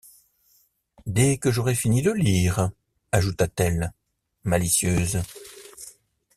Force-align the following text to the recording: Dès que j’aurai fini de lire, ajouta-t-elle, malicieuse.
Dès 1.05 1.37
que 1.37 1.51
j’aurai 1.51 1.75
fini 1.75 2.01
de 2.01 2.09
lire, 2.09 2.71
ajouta-t-elle, 3.11 3.93
malicieuse. 4.43 5.21